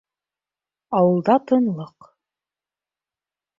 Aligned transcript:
Ауылда 1.01 1.35
тынлыҡ. 1.51 2.09